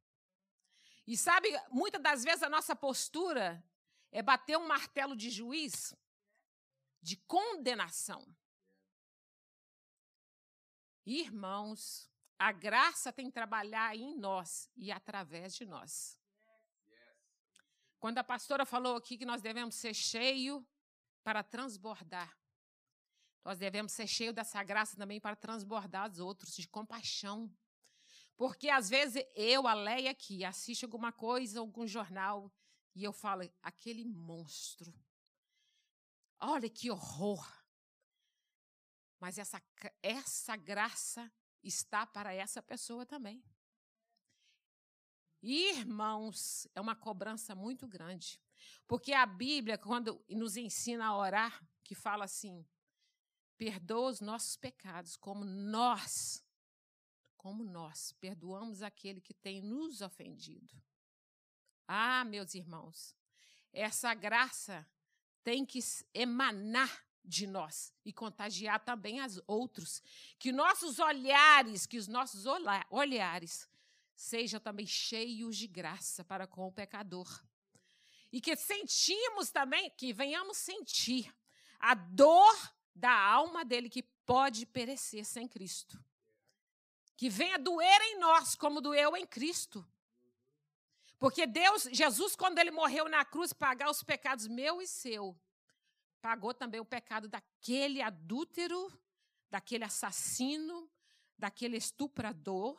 E 1.06 1.16
sabe, 1.16 1.48
muitas 1.70 2.02
das 2.02 2.24
vezes 2.24 2.42
a 2.42 2.48
nossa 2.48 2.74
postura 2.74 3.62
é 4.10 4.22
bater 4.22 4.56
um 4.56 4.66
martelo 4.66 5.14
de 5.14 5.30
juiz, 5.30 5.94
de 7.00 7.16
condenação. 7.16 8.26
Irmãos, 11.04 12.10
a 12.38 12.50
graça 12.50 13.12
tem 13.12 13.26
que 13.26 13.32
trabalhar 13.32 13.94
em 13.94 14.16
nós 14.16 14.68
e 14.76 14.90
através 14.90 15.54
de 15.54 15.64
nós. 15.64 16.18
Quando 18.00 18.18
a 18.18 18.24
pastora 18.24 18.66
falou 18.66 18.96
aqui 18.96 19.16
que 19.16 19.26
nós 19.26 19.40
devemos 19.40 19.74
ser 19.74 19.94
cheio 19.94 20.66
para 21.22 21.42
transbordar, 21.44 22.36
nós 23.44 23.58
devemos 23.58 23.92
ser 23.92 24.08
cheio 24.08 24.32
dessa 24.32 24.62
graça 24.64 24.96
também 24.96 25.20
para 25.20 25.36
transbordar 25.36 26.10
os 26.10 26.18
outros 26.18 26.56
de 26.56 26.66
compaixão. 26.66 27.54
Porque 28.36 28.68
às 28.68 28.88
vezes 28.88 29.24
eu, 29.34 29.66
a 29.66 29.74
Leia 29.74 30.10
aqui, 30.10 30.44
assisto 30.44 30.84
alguma 30.84 31.12
coisa, 31.12 31.58
algum 31.58 31.86
jornal, 31.86 32.52
e 32.94 33.02
eu 33.02 33.12
falo, 33.12 33.42
aquele 33.62 34.04
monstro. 34.04 34.94
Olha 36.38 36.68
que 36.68 36.90
horror. 36.90 37.46
Mas 39.18 39.38
essa, 39.38 39.62
essa 40.02 40.56
graça 40.56 41.32
está 41.62 42.06
para 42.06 42.32
essa 42.32 42.62
pessoa 42.62 43.06
também. 43.06 43.42
Irmãos, 45.42 46.66
é 46.74 46.80
uma 46.80 46.94
cobrança 46.94 47.54
muito 47.54 47.86
grande. 47.86 48.40
Porque 48.86 49.12
a 49.12 49.24
Bíblia, 49.24 49.78
quando 49.78 50.24
nos 50.28 50.56
ensina 50.56 51.06
a 51.06 51.16
orar, 51.16 51.66
que 51.82 51.94
fala 51.94 52.24
assim: 52.24 52.66
perdoa 53.56 54.10
os 54.10 54.20
nossos 54.20 54.56
pecados, 54.56 55.16
como 55.16 55.44
nós, 55.44 56.44
como 57.46 57.62
nós 57.62 58.10
perdoamos 58.10 58.82
aquele 58.82 59.20
que 59.20 59.32
tem 59.32 59.62
nos 59.62 60.00
ofendido. 60.00 60.74
Ah, 61.86 62.24
meus 62.24 62.56
irmãos, 62.56 63.14
essa 63.72 64.12
graça 64.14 64.84
tem 65.44 65.64
que 65.64 65.78
emanar 66.12 67.06
de 67.24 67.46
nós 67.46 67.94
e 68.04 68.12
contagiar 68.12 68.84
também 68.84 69.20
as 69.20 69.40
outros. 69.46 70.02
Que 70.40 70.50
nossos 70.50 70.98
olhares, 70.98 71.86
que 71.86 71.98
os 71.98 72.08
nossos 72.08 72.46
olhares 72.90 73.68
sejam 74.16 74.58
também 74.58 74.84
cheios 74.84 75.56
de 75.56 75.68
graça 75.68 76.24
para 76.24 76.48
com 76.48 76.66
o 76.66 76.72
pecador. 76.72 77.44
E 78.32 78.40
que 78.40 78.56
sentimos 78.56 79.52
também, 79.52 79.88
que 79.90 80.12
venhamos 80.12 80.56
sentir 80.56 81.32
a 81.78 81.94
dor 81.94 82.74
da 82.92 83.16
alma 83.16 83.64
dele 83.64 83.88
que 83.88 84.02
pode 84.02 84.66
perecer 84.66 85.24
sem 85.24 85.46
Cristo. 85.46 86.04
Que 87.16 87.30
venha 87.30 87.58
doer 87.58 88.00
em 88.02 88.18
nós 88.18 88.54
como 88.54 88.80
doeu 88.80 89.16
em 89.16 89.26
Cristo. 89.26 89.86
Porque 91.18 91.46
Deus, 91.46 91.84
Jesus, 91.84 92.36
quando 92.36 92.58
ele 92.58 92.70
morreu 92.70 93.08
na 93.08 93.24
cruz, 93.24 93.52
pagar 93.52 93.90
os 93.90 94.02
pecados 94.02 94.46
meu 94.46 94.82
e 94.82 94.86
seu, 94.86 95.34
pagou 96.20 96.52
também 96.52 96.80
o 96.80 96.84
pecado 96.84 97.28
daquele 97.28 98.02
adúltero, 98.02 98.92
daquele 99.50 99.84
assassino, 99.84 100.90
daquele 101.38 101.76
estuprador. 101.76 102.78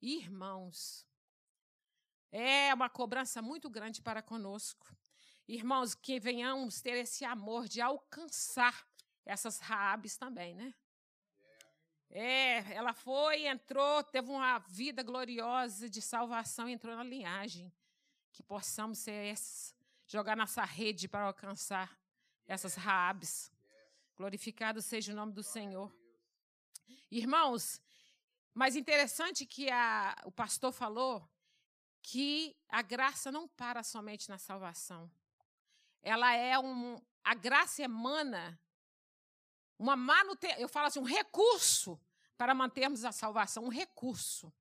Irmãos, 0.00 1.04
é 2.30 2.72
uma 2.72 2.88
cobrança 2.88 3.42
muito 3.42 3.68
grande 3.68 4.00
para 4.00 4.22
conosco. 4.22 4.86
Irmãos, 5.48 5.94
que 5.94 6.20
venhamos 6.20 6.80
ter 6.80 6.96
esse 6.96 7.24
amor 7.24 7.66
de 7.66 7.80
alcançar 7.80 8.86
essas 9.24 9.58
Raabes 9.58 10.16
também, 10.16 10.54
né? 10.54 10.74
É, 12.10 12.72
ela 12.72 12.92
foi, 12.92 13.46
entrou, 13.46 14.02
teve 14.04 14.30
uma 14.30 14.58
vida 14.58 15.02
gloriosa 15.02 15.88
de 15.88 16.00
salvação, 16.00 16.68
entrou 16.68 16.94
na 16.96 17.02
linhagem. 17.02 17.72
Que 18.32 18.42
possamos 18.42 18.98
ser 18.98 19.32
esses, 19.32 19.74
jogar 20.06 20.36
nossa 20.36 20.64
rede 20.64 21.08
para 21.08 21.24
alcançar 21.24 21.98
essas 22.46 22.74
Raabes. 22.74 23.50
Glorificado 24.16 24.80
seja 24.80 25.12
o 25.12 25.16
nome 25.16 25.32
do 25.32 25.42
Senhor. 25.42 25.94
Irmãos, 27.10 27.80
mas 28.54 28.76
interessante 28.76 29.44
que 29.44 29.70
a, 29.70 30.16
o 30.24 30.32
pastor 30.32 30.72
falou 30.72 31.28
que 32.00 32.56
a 32.68 32.82
graça 32.82 33.32
não 33.32 33.48
para 33.48 33.82
somente 33.82 34.28
na 34.28 34.38
salvação. 34.38 35.10
Ela 36.02 36.34
é 36.34 36.58
um. 36.58 37.02
A 37.24 37.34
graça 37.34 37.82
emana 37.82 38.58
uma 39.78 39.96
manutenção, 39.96 40.58
eu 40.58 40.68
falo 40.68 40.86
assim, 40.86 41.00
um 41.00 41.04
recurso 41.04 42.00
para 42.36 42.54
mantermos 42.54 43.04
a 43.04 43.12
salvação, 43.12 43.64
um 43.64 43.68
recurso. 43.68 44.52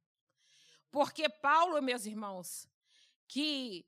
Porque 0.92 1.28
Paulo, 1.30 1.82
meus 1.82 2.06
irmãos, 2.06 2.70
que 3.28 3.86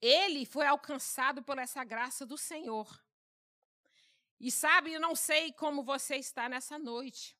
ele 0.00 0.46
foi 0.46 0.66
alcançado 0.66 1.42
por 1.42 1.58
essa 1.58 1.82
graça 1.84 2.24
do 2.24 2.36
Senhor. 2.36 3.02
E 4.40 4.50
sabe, 4.50 4.92
eu 4.92 5.00
não 5.00 5.16
sei 5.16 5.52
como 5.52 5.82
você 5.82 6.16
está 6.16 6.48
nessa 6.48 6.78
noite. 6.78 7.36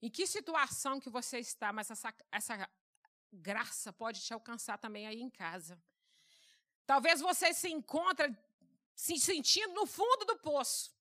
Em 0.00 0.10
que 0.10 0.26
situação 0.26 0.98
que 0.98 1.08
você 1.08 1.38
está, 1.38 1.72
mas 1.72 1.90
essa, 1.90 2.12
essa 2.32 2.68
graça 3.32 3.92
pode 3.92 4.20
te 4.20 4.34
alcançar 4.34 4.76
também 4.78 5.06
aí 5.06 5.20
em 5.20 5.30
casa. 5.30 5.80
Talvez 6.84 7.20
você 7.20 7.54
se 7.54 7.68
encontre 7.70 8.36
se 9.02 9.18
sentindo 9.18 9.74
no 9.74 9.84
fundo 9.84 10.24
do 10.24 10.36
poço. 10.36 10.94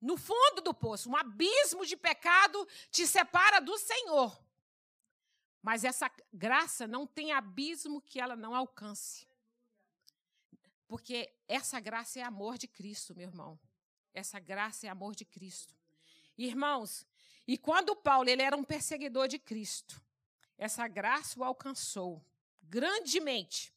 No 0.00 0.16
fundo 0.16 0.62
do 0.62 0.72
poço, 0.72 1.10
um 1.10 1.14
abismo 1.14 1.84
de 1.84 1.98
pecado 1.98 2.66
te 2.90 3.06
separa 3.06 3.60
do 3.60 3.76
Senhor. 3.76 4.42
Mas 5.60 5.84
essa 5.84 6.10
graça 6.32 6.86
não 6.86 7.06
tem 7.06 7.30
abismo 7.30 8.00
que 8.00 8.18
ela 8.18 8.34
não 8.34 8.54
alcance. 8.54 9.28
Porque 10.88 11.30
essa 11.46 11.78
graça 11.78 12.20
é 12.20 12.22
amor 12.22 12.56
de 12.56 12.66
Cristo, 12.66 13.14
meu 13.14 13.28
irmão. 13.28 13.60
Essa 14.14 14.40
graça 14.40 14.86
é 14.86 14.88
amor 14.88 15.14
de 15.14 15.26
Cristo. 15.26 15.76
Irmãos, 16.38 17.06
e 17.46 17.58
quando 17.58 17.94
Paulo 17.94 18.30
ele 18.30 18.40
era 18.40 18.56
um 18.56 18.64
perseguidor 18.64 19.28
de 19.28 19.38
Cristo, 19.38 20.00
essa 20.56 20.88
graça 20.88 21.38
o 21.38 21.44
alcançou 21.44 22.24
grandemente. 22.62 23.74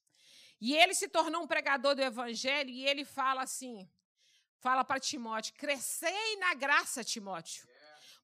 E 0.59 0.75
ele 0.75 0.93
se 0.93 1.07
tornou 1.07 1.43
um 1.43 1.47
pregador 1.47 1.95
do 1.95 2.01
evangelho 2.01 2.69
e 2.69 2.85
ele 2.87 3.03
fala 3.03 3.43
assim: 3.43 3.89
fala 4.59 4.83
para 4.83 4.99
Timóteo: 4.99 5.53
crescei 5.55 6.37
na 6.37 6.53
graça, 6.53 7.03
Timóteo. 7.03 7.67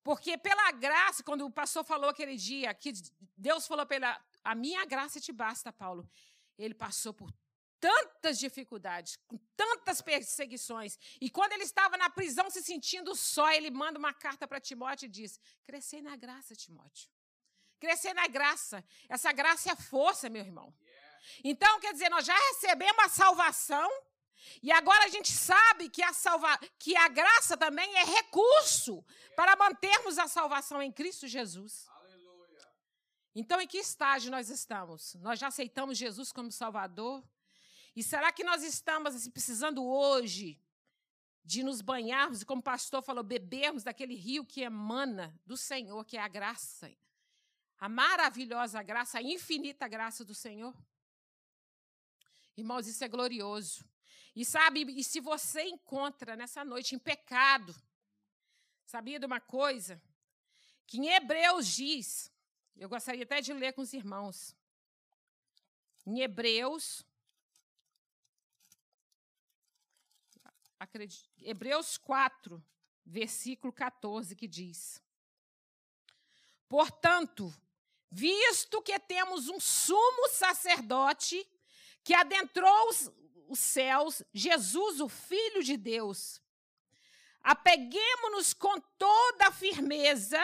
Porque 0.03 0.37
pela 0.37 0.71
graça, 0.71 1.23
quando 1.23 1.45
o 1.45 1.51
pastor 1.51 1.83
falou 1.83 2.09
aquele 2.09 2.35
dia, 2.35 2.73
que 2.73 2.91
Deus 3.37 3.67
falou 3.67 3.85
ele: 3.89 4.05
a 4.43 4.55
minha 4.55 4.85
graça 4.85 5.19
te 5.19 5.31
basta, 5.31 5.71
Paulo. 5.71 6.09
Ele 6.57 6.73
passou 6.73 7.13
por 7.13 7.31
tantas 7.79 8.37
dificuldades, 8.37 9.17
com 9.27 9.37
tantas 9.55 10.01
perseguições. 10.01 10.97
E 11.19 11.29
quando 11.29 11.53
ele 11.53 11.63
estava 11.63 11.97
na 11.97 12.09
prisão 12.09 12.49
se 12.49 12.61
sentindo 12.61 13.15
só, 13.15 13.51
ele 13.51 13.71
manda 13.71 13.97
uma 13.97 14.13
carta 14.13 14.47
para 14.47 14.59
Timóteo 14.59 15.07
e 15.07 15.09
diz: 15.09 15.39
crescei 15.63 16.01
na 16.01 16.15
graça, 16.15 16.55
Timóteo. 16.55 17.09
Crescer 17.79 18.13
na 18.13 18.27
graça. 18.27 18.85
Essa 19.09 19.31
graça 19.31 19.71
é 19.71 19.75
força, 19.75 20.29
meu 20.29 20.43
irmão. 20.43 20.71
Então, 21.43 21.79
quer 21.79 21.93
dizer, 21.93 22.09
nós 22.09 22.25
já 22.25 22.35
recebemos 22.35 23.03
a 23.05 23.09
salvação 23.09 23.89
e 24.61 24.71
agora 24.71 25.05
a 25.05 25.09
gente 25.09 25.31
sabe 25.31 25.89
que 25.89 26.03
a, 26.03 26.13
salva... 26.13 26.57
que 26.79 26.95
a 26.95 27.07
graça 27.07 27.55
também 27.57 27.95
é 27.95 28.03
recurso 28.03 29.03
para 29.35 29.55
mantermos 29.55 30.17
a 30.17 30.27
salvação 30.27 30.81
em 30.81 30.91
Cristo 30.91 31.27
Jesus. 31.27 31.87
Aleluia. 31.89 32.67
Então, 33.35 33.61
em 33.61 33.67
que 33.67 33.77
estágio 33.77 34.31
nós 34.31 34.49
estamos? 34.49 35.15
Nós 35.15 35.39
já 35.39 35.47
aceitamos 35.47 35.97
Jesus 35.97 36.31
como 36.31 36.51
Salvador? 36.51 37.23
E 37.95 38.03
será 38.03 38.31
que 38.31 38.43
nós 38.43 38.63
estamos 38.63 39.15
assim, 39.15 39.31
precisando 39.31 39.83
hoje 39.83 40.59
de 41.43 41.63
nos 41.63 41.81
banharmos 41.81 42.41
e, 42.41 42.45
como 42.45 42.61
o 42.61 42.63
pastor 42.63 43.01
falou, 43.01 43.23
bebermos 43.23 43.83
daquele 43.83 44.15
rio 44.15 44.45
que 44.45 44.61
emana 44.61 45.37
do 45.45 45.57
Senhor, 45.57 46.05
que 46.05 46.17
é 46.17 46.21
a 46.21 46.27
graça? 46.27 46.91
A 47.79 47.89
maravilhosa 47.89 48.81
graça, 48.83 49.17
a 49.17 49.23
infinita 49.23 49.87
graça 49.87 50.23
do 50.23 50.35
Senhor? 50.35 50.75
Irmãos, 52.61 52.85
isso 52.85 53.03
é 53.03 53.07
glorioso. 53.07 53.83
E 54.35 54.45
sabe, 54.45 54.81
e 54.83 55.03
se 55.03 55.19
você 55.19 55.63
encontra 55.63 56.35
nessa 56.35 56.63
noite 56.63 56.93
em 56.93 56.99
pecado, 56.99 57.75
sabia 58.85 59.19
de 59.19 59.25
uma 59.25 59.41
coisa? 59.41 59.99
Que 60.85 60.99
em 60.99 61.07
Hebreus 61.07 61.67
diz, 61.67 62.31
eu 62.77 62.87
gostaria 62.87 63.23
até 63.23 63.41
de 63.41 63.51
ler 63.51 63.73
com 63.73 63.81
os 63.81 63.93
irmãos. 63.93 64.55
Em 66.05 66.21
Hebreus, 66.21 67.03
acredito, 70.79 71.27
Hebreus 71.39 71.97
4, 71.97 72.63
versículo 73.03 73.73
14, 73.73 74.35
que 74.35 74.47
diz: 74.47 75.01
Portanto, 76.69 77.51
visto 78.11 78.83
que 78.83 78.99
temos 78.99 79.49
um 79.49 79.59
sumo 79.59 80.29
sacerdote 80.29 81.43
que 82.03 82.13
adentrou 82.13 82.89
os, 82.89 83.11
os 83.47 83.59
céus, 83.59 84.23
Jesus, 84.33 84.99
o 84.99 85.09
Filho 85.09 85.63
de 85.63 85.77
Deus. 85.77 86.41
Apeguemos-nos 87.41 88.53
com 88.53 88.79
toda 88.97 89.47
a 89.47 89.51
firmeza 89.51 90.41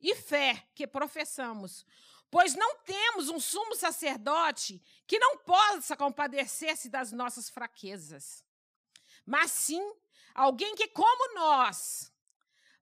e 0.00 0.14
fé 0.14 0.68
que 0.74 0.86
professamos, 0.86 1.84
pois 2.30 2.54
não 2.54 2.76
temos 2.78 3.28
um 3.28 3.40
sumo 3.40 3.74
sacerdote 3.74 4.82
que 5.06 5.18
não 5.18 5.38
possa 5.38 5.96
compadecer-se 5.96 6.88
das 6.88 7.10
nossas 7.10 7.48
fraquezas, 7.48 8.44
mas 9.26 9.50
sim 9.50 9.82
alguém 10.34 10.74
que, 10.76 10.88
como 10.88 11.34
nós, 11.34 12.12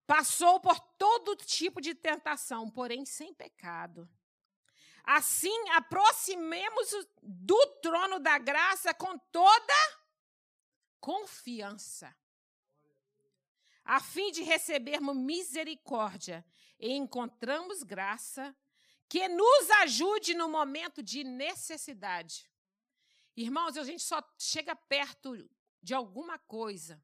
passou 0.06 0.60
por 0.60 0.78
todo 0.98 1.36
tipo 1.36 1.80
de 1.80 1.94
tentação, 1.94 2.70
porém 2.70 3.04
sem 3.06 3.32
pecado. 3.32 4.08
Assim, 5.06 5.56
aproximemos 5.70 6.90
do 7.22 7.66
trono 7.80 8.18
da 8.18 8.38
graça 8.38 8.92
com 8.92 9.16
toda 9.30 9.74
confiança, 11.00 12.12
a 13.84 14.00
fim 14.00 14.32
de 14.32 14.42
recebermos 14.42 15.16
misericórdia 15.16 16.44
e 16.80 16.92
encontramos 16.92 17.84
graça 17.84 18.54
que 19.08 19.28
nos 19.28 19.70
ajude 19.82 20.34
no 20.34 20.48
momento 20.48 21.00
de 21.00 21.22
necessidade. 21.22 22.50
Irmãos, 23.36 23.76
a 23.76 23.84
gente 23.84 24.02
só 24.02 24.20
chega 24.36 24.74
perto 24.74 25.48
de 25.80 25.94
alguma 25.94 26.36
coisa 26.40 27.00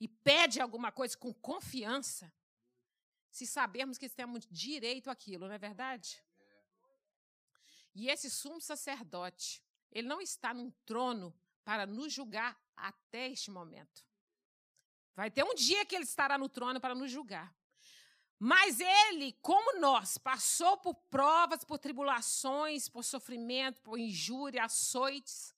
e 0.00 0.08
pede 0.08 0.62
alguma 0.62 0.90
coisa 0.90 1.14
com 1.14 1.34
confiança 1.34 2.32
se 3.30 3.46
sabermos 3.46 3.98
que 3.98 4.08
temos 4.08 4.46
direito 4.50 5.10
àquilo, 5.10 5.46
não 5.46 5.54
é 5.54 5.58
verdade? 5.58 6.22
E 7.94 8.08
esse 8.08 8.28
sumo 8.30 8.60
sacerdote, 8.60 9.62
ele 9.90 10.08
não 10.08 10.20
está 10.20 10.52
num 10.52 10.70
trono 10.84 11.34
para 11.64 11.86
nos 11.86 12.12
julgar 12.12 12.58
até 12.76 13.28
este 13.28 13.50
momento. 13.50 14.04
Vai 15.14 15.30
ter 15.30 15.44
um 15.44 15.54
dia 15.54 15.84
que 15.84 15.94
ele 15.94 16.04
estará 16.04 16.36
no 16.36 16.48
trono 16.48 16.80
para 16.80 16.94
nos 16.94 17.10
julgar. 17.10 17.54
Mas 18.38 18.80
ele, 18.80 19.32
como 19.40 19.78
nós, 19.78 20.18
passou 20.18 20.76
por 20.78 20.94
provas, 20.94 21.64
por 21.64 21.78
tribulações, 21.78 22.88
por 22.88 23.04
sofrimento, 23.04 23.80
por 23.80 23.98
injúria, 23.98 24.64
açoites, 24.64 25.54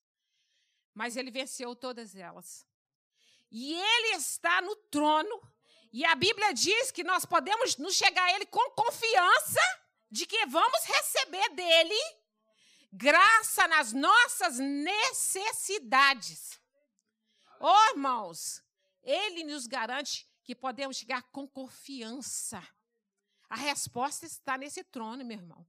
mas 0.95 1.17
ele 1.17 1.31
venceu 1.31 1.75
todas 1.75 2.15
elas. 2.15 2.67
E 3.51 3.75
ele 3.75 4.17
está 4.17 4.61
no 4.61 4.77
trono, 4.77 5.43
e 5.93 6.05
a 6.05 6.15
Bíblia 6.15 6.53
diz 6.53 6.91
que 6.91 7.03
nós 7.03 7.25
podemos 7.25 7.77
nos 7.77 7.95
chegar 7.95 8.25
a 8.25 8.33
ele 8.35 8.47
com 8.47 8.71
confiança 8.73 9.61
de 10.11 10.27
que 10.27 10.45
vamos 10.47 10.85
receber 10.85 11.49
dele 11.55 11.95
graça 12.97 13.69
nas 13.69 13.93
nossas 13.93 14.59
necessidades. 14.59 16.59
Oh, 17.61 17.91
irmãos, 17.91 18.65
ele 19.03 19.45
nos 19.45 19.67
garante 19.67 20.27
que 20.43 20.55
podemos 20.55 20.97
chegar 20.97 21.23
com 21.25 21.47
confiança. 21.47 22.67
A 23.49 23.57
resposta 23.57 24.25
está 24.25 24.57
nesse 24.57 24.83
trono, 24.83 25.25
meu 25.25 25.37
irmão. 25.37 25.67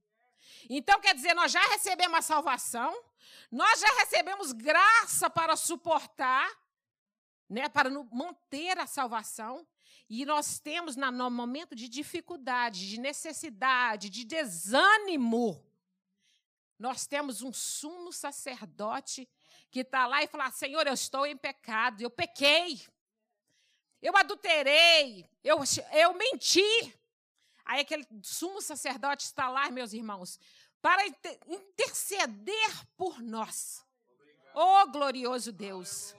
Então, 0.70 1.00
quer 1.00 1.14
dizer, 1.14 1.34
nós 1.34 1.52
já 1.52 1.60
recebemos 1.68 2.18
a 2.18 2.22
salvação, 2.22 3.04
nós 3.50 3.78
já 3.78 3.92
recebemos 3.98 4.52
graça 4.52 5.28
para 5.28 5.54
suportar, 5.54 6.50
né, 7.48 7.68
para 7.68 7.90
manter 8.10 8.78
a 8.78 8.86
salvação, 8.86 9.66
e 10.08 10.24
nós 10.24 10.58
temos, 10.58 10.96
no 10.96 11.30
momento 11.30 11.74
de 11.74 11.88
dificuldade, 11.88 12.88
de 12.88 12.98
necessidade, 12.98 14.08
de 14.08 14.24
desânimo, 14.24 15.67
nós 16.78 17.06
temos 17.06 17.42
um 17.42 17.52
sumo 17.52 18.12
sacerdote 18.12 19.28
que 19.70 19.80
está 19.80 20.06
lá 20.06 20.22
e 20.22 20.28
fala: 20.28 20.50
Senhor, 20.50 20.86
eu 20.86 20.94
estou 20.94 21.26
em 21.26 21.36
pecado, 21.36 22.00
eu 22.00 22.10
pequei, 22.10 22.80
eu 24.00 24.16
adulterei, 24.16 25.28
eu, 25.42 25.58
eu 25.92 26.14
menti. 26.14 26.94
Aí 27.64 27.80
aquele 27.80 28.06
sumo 28.22 28.62
sacerdote 28.62 29.24
está 29.24 29.48
lá, 29.48 29.70
meus 29.70 29.92
irmãos, 29.92 30.38
para 30.80 31.04
interceder 31.46 32.86
por 32.96 33.20
nós. 33.20 33.84
Oh, 34.54 34.86
glorioso 34.86 35.52
Deus! 35.52 36.14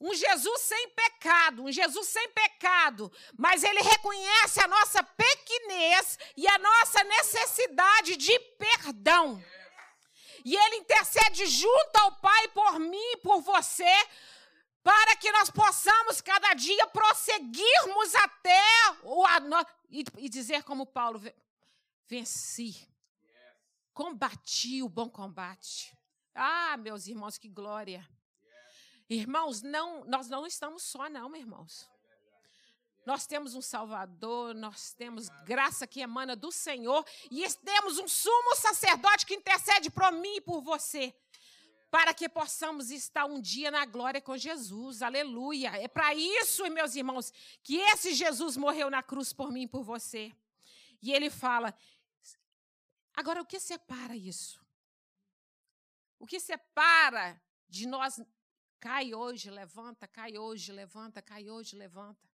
Um 0.00 0.12
Jesus 0.12 0.62
sem 0.62 0.88
pecado, 0.88 1.62
um 1.62 1.70
Jesus 1.70 2.08
sem 2.08 2.28
pecado, 2.30 3.12
mas 3.38 3.62
ele 3.62 3.80
reconhece 3.80 4.60
a 4.60 4.66
nossa 4.66 5.00
pequenez 5.00 6.18
e 6.36 6.48
a 6.48 6.58
nossa 6.58 7.04
necessidade 7.04 8.16
de 8.16 8.36
perdão. 8.58 9.40
E 10.44 10.56
ele 10.56 10.76
intercede 10.76 11.46
junto 11.46 11.96
ao 11.96 12.16
Pai 12.16 12.48
por 12.48 12.78
mim 12.78 13.12
e 13.12 13.16
por 13.18 13.40
você, 13.40 13.92
para 14.82 15.16
que 15.16 15.30
nós 15.32 15.50
possamos 15.50 16.20
cada 16.20 16.54
dia 16.54 16.86
prosseguirmos 16.88 18.14
até 18.16 18.60
o 19.04 19.24
e, 19.90 20.04
e 20.18 20.28
dizer 20.28 20.64
como 20.64 20.86
Paulo 20.86 21.20
venci. 22.06 22.88
Combati 23.94 24.82
o 24.82 24.88
bom 24.88 25.08
combate. 25.08 25.96
Ah, 26.34 26.76
meus 26.78 27.06
irmãos, 27.06 27.36
que 27.38 27.48
glória. 27.48 28.08
Irmãos, 29.08 29.60
não, 29.60 30.04
nós 30.06 30.28
não 30.28 30.46
estamos 30.46 30.82
só 30.82 31.08
não, 31.08 31.28
meus 31.28 31.42
irmãos. 31.44 31.91
Nós 33.04 33.26
temos 33.26 33.54
um 33.54 33.60
Salvador, 33.60 34.54
nós 34.54 34.92
temos 34.92 35.28
graça 35.44 35.86
que 35.86 36.00
emana 36.00 36.36
do 36.36 36.52
Senhor 36.52 37.04
e 37.30 37.42
temos 37.64 37.98
um 37.98 38.06
sumo 38.06 38.54
sacerdote 38.56 39.26
que 39.26 39.34
intercede 39.34 39.90
por 39.90 40.12
mim 40.12 40.36
e 40.36 40.40
por 40.40 40.62
você, 40.62 41.12
para 41.90 42.14
que 42.14 42.28
possamos 42.28 42.90
estar 42.90 43.24
um 43.24 43.40
dia 43.40 43.70
na 43.70 43.84
glória 43.84 44.20
com 44.20 44.36
Jesus. 44.36 45.02
Aleluia. 45.02 45.70
É 45.82 45.88
para 45.88 46.14
isso, 46.14 46.68
meus 46.70 46.94
irmãos, 46.94 47.32
que 47.62 47.76
esse 47.76 48.14
Jesus 48.14 48.56
morreu 48.56 48.88
na 48.88 49.02
cruz 49.02 49.32
por 49.32 49.50
mim 49.50 49.62
e 49.62 49.68
por 49.68 49.82
você. 49.82 50.32
E 51.02 51.12
ele 51.12 51.28
fala: 51.28 51.74
agora 53.14 53.42
o 53.42 53.46
que 53.46 53.58
separa 53.58 54.16
isso? 54.16 54.64
O 56.20 56.26
que 56.26 56.38
separa 56.38 57.42
de 57.68 57.84
nós 57.88 58.20
cai 58.78 59.12
hoje, 59.12 59.50
levanta, 59.50 60.06
cai 60.06 60.38
hoje, 60.38 60.70
levanta, 60.70 61.20
cai 61.20 61.50
hoje, 61.50 61.74
levanta? 61.74 62.31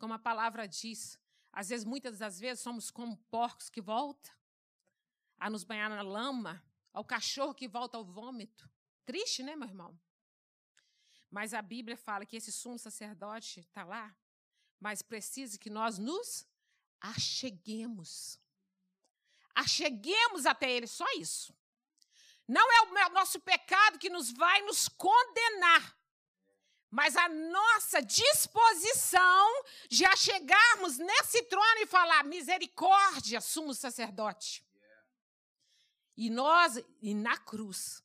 Como 0.00 0.14
a 0.14 0.18
palavra 0.18 0.66
diz, 0.66 1.18
às 1.52 1.68
vezes, 1.68 1.84
muitas 1.84 2.18
das 2.18 2.40
vezes, 2.40 2.64
somos 2.64 2.90
como 2.90 3.18
porcos 3.30 3.68
que 3.68 3.82
voltam 3.82 4.32
a 5.38 5.50
nos 5.50 5.62
banhar 5.62 5.90
na 5.90 6.00
lama, 6.00 6.64
ao 6.90 7.04
cachorro 7.04 7.54
que 7.54 7.68
volta 7.68 7.98
ao 7.98 8.04
vômito. 8.04 8.68
Triste, 9.04 9.42
né, 9.42 9.54
meu 9.54 9.68
irmão? 9.68 10.00
Mas 11.30 11.52
a 11.52 11.60
Bíblia 11.60 11.98
fala 11.98 12.24
que 12.24 12.36
esse 12.36 12.50
sumo 12.50 12.78
sacerdote 12.78 13.60
está 13.60 13.84
lá, 13.84 14.16
mas 14.80 15.02
precisa 15.02 15.58
que 15.58 15.68
nós 15.68 15.98
nos 15.98 16.46
acheguemos. 16.98 18.40
Acheguemos 19.54 20.46
até 20.46 20.72
ele, 20.72 20.86
só 20.86 21.04
isso. 21.18 21.54
Não 22.48 22.66
é 22.72 23.06
o 23.06 23.12
nosso 23.12 23.38
pecado 23.38 23.98
que 23.98 24.08
nos 24.08 24.32
vai 24.32 24.62
nos 24.62 24.88
condenar, 24.88 25.94
mas 26.90 27.16
a 27.16 27.28
nossa 27.28 28.02
disposição 28.02 29.64
de 29.88 30.04
a 30.04 30.16
chegarmos 30.16 30.98
nesse 30.98 31.42
trono 31.44 31.78
e 31.80 31.86
falar 31.86 32.24
misericórdia, 32.24 33.40
sumo 33.40 33.72
sacerdote. 33.72 34.64
E 36.16 36.28
nós, 36.28 36.82
e 37.00 37.14
na 37.14 37.36
cruz, 37.38 38.02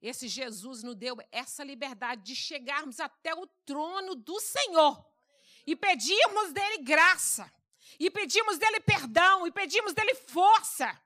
esse 0.00 0.28
Jesus 0.28 0.82
nos 0.82 0.94
deu 0.94 1.16
essa 1.32 1.64
liberdade 1.64 2.22
de 2.22 2.36
chegarmos 2.36 3.00
até 3.00 3.34
o 3.34 3.46
trono 3.66 4.14
do 4.14 4.38
Senhor 4.40 5.04
e 5.66 5.74
pedirmos 5.74 6.52
dele 6.52 6.78
graça, 6.78 7.52
e 7.98 8.10
pedimos 8.10 8.56
dele 8.56 8.80
perdão, 8.80 9.46
e 9.46 9.50
pedimos 9.50 9.92
dele 9.92 10.14
força. 10.14 10.98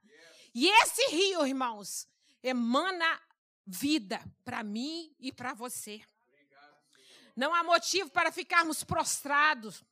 E 0.54 0.68
esse 0.68 1.08
rio, 1.08 1.46
irmãos, 1.46 2.06
emana 2.42 3.20
vida 3.66 4.22
para 4.44 4.62
mim 4.62 5.14
e 5.18 5.32
para 5.32 5.54
você. 5.54 6.02
Não 7.34 7.54
há 7.54 7.64
motivo 7.64 8.10
para 8.10 8.30
ficarmos 8.30 8.84
prostrados. 8.84 9.82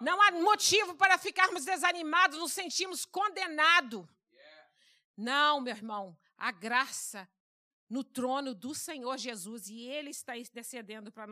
Não 0.00 0.20
há 0.22 0.30
motivo 0.32 0.94
para 0.94 1.18
ficarmos 1.18 1.64
desanimados, 1.64 2.38
nos 2.38 2.52
sentimos 2.52 3.04
condenados. 3.04 4.06
Não, 5.16 5.60
meu 5.60 5.74
irmão, 5.74 6.16
a 6.36 6.50
graça 6.50 7.28
no 7.88 8.04
trono 8.04 8.54
do 8.54 8.74
Senhor 8.74 9.16
Jesus 9.16 9.68
e 9.68 9.80
Ele 9.80 10.10
está 10.10 10.34
descendendo 10.52 11.10
para 11.10 11.26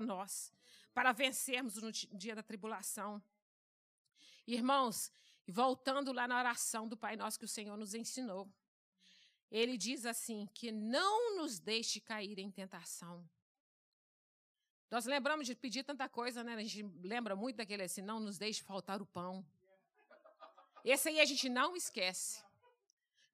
nós, 0.00 0.52
para 0.94 1.12
vencermos 1.12 1.76
no 1.76 1.92
dia 1.92 2.34
da 2.34 2.42
tribulação. 2.42 3.22
Irmãos, 4.46 5.12
voltando 5.46 6.12
lá 6.12 6.26
na 6.26 6.38
oração 6.38 6.88
do 6.88 6.96
Pai 6.96 7.16
Nosso 7.16 7.38
que 7.38 7.44
o 7.44 7.48
Senhor 7.48 7.76
nos 7.76 7.92
ensinou, 7.92 8.50
Ele 9.50 9.76
diz 9.76 10.06
assim: 10.06 10.48
que 10.54 10.72
não 10.72 11.36
nos 11.36 11.58
deixe 11.58 12.00
cair 12.00 12.38
em 12.38 12.50
tentação 12.50 13.28
nós 14.90 15.06
lembramos 15.06 15.46
de 15.46 15.54
pedir 15.54 15.84
tanta 15.84 16.08
coisa, 16.08 16.42
né? 16.42 16.54
A 16.54 16.62
gente 16.62 16.82
lembra 17.06 17.36
muito 17.36 17.56
daquele 17.56 17.84
assim, 17.84 18.02
não 18.02 18.18
nos 18.18 18.38
deixe 18.38 18.62
faltar 18.62 19.00
o 19.00 19.06
pão. 19.06 19.46
Esse 20.84 21.10
aí 21.10 21.20
a 21.20 21.24
gente 21.24 21.48
não 21.48 21.76
esquece. 21.76 22.42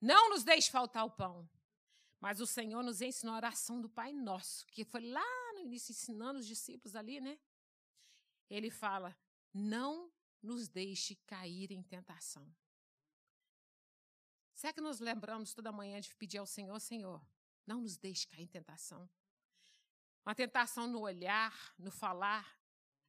Não 0.00 0.30
nos 0.30 0.44
deixe 0.44 0.70
faltar 0.70 1.06
o 1.06 1.10
pão. 1.10 1.48
Mas 2.20 2.40
o 2.40 2.46
Senhor 2.46 2.82
nos 2.82 3.00
ensinou 3.00 3.34
a 3.34 3.38
oração 3.38 3.80
do 3.80 3.88
Pai 3.88 4.12
Nosso, 4.12 4.66
que 4.66 4.84
foi 4.84 5.08
lá 5.08 5.52
no 5.54 5.60
início, 5.60 5.92
ensinando 5.92 6.38
os 6.38 6.46
discípulos 6.46 6.94
ali, 6.94 7.20
né? 7.20 7.38
Ele 8.50 8.70
fala: 8.70 9.16
não 9.52 10.10
nos 10.42 10.68
deixe 10.68 11.14
cair 11.26 11.72
em 11.72 11.82
tentação. 11.82 12.46
Será 14.54 14.72
que 14.72 14.80
nos 14.80 15.00
lembramos 15.00 15.52
toda 15.54 15.70
manhã 15.72 16.00
de 16.00 16.14
pedir 16.14 16.38
ao 16.38 16.46
Senhor, 16.46 16.78
Senhor, 16.80 17.22
não 17.66 17.80
nos 17.80 17.96
deixe 17.96 18.26
cair 18.26 18.42
em 18.42 18.46
tentação? 18.46 19.08
Uma 20.26 20.34
tentação 20.34 20.88
no 20.88 21.02
olhar, 21.02 21.72
no 21.78 21.92
falar. 21.92 22.58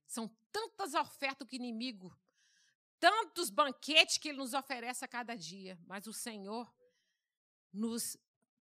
São 0.05 0.29
tantas 0.51 0.93
ofertas 0.93 1.47
que 1.47 1.55
o 1.55 1.57
inimigo, 1.57 2.15
tantos 2.99 3.49
banquetes 3.49 4.19
que 4.19 4.29
ele 4.29 4.37
nos 4.37 4.53
oferece 4.53 5.03
a 5.03 5.07
cada 5.07 5.35
dia, 5.35 5.79
mas 5.87 6.05
o 6.05 6.13
Senhor 6.13 6.71
nos 7.73 8.15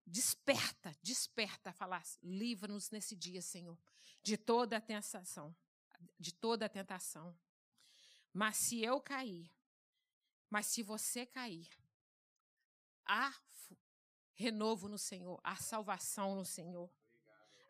desperta, 0.06 0.96
desperta 1.02 1.70
a 1.70 1.72
falar, 1.72 2.02
livra-nos 2.22 2.90
nesse 2.90 3.16
dia, 3.16 3.42
Senhor, 3.42 3.76
de 4.22 4.38
toda 4.38 4.76
a 4.76 4.80
tentação, 4.80 5.54
de 6.18 6.32
toda 6.32 6.64
a 6.66 6.68
tentação. 6.68 7.36
Mas 8.32 8.56
se 8.56 8.80
eu 8.80 9.00
cair, 9.00 9.52
mas 10.48 10.66
se 10.66 10.82
você 10.82 11.26
cair, 11.26 11.68
há 13.04 13.34
renovo 14.34 14.88
no 14.88 14.96
Senhor, 14.96 15.40
há 15.42 15.56
salvação 15.56 16.36
no 16.36 16.44
Senhor. 16.44 16.88